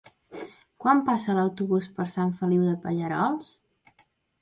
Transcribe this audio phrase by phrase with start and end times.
[0.83, 3.57] Quan passa l'autobús per Sant Feliu de Pallerols?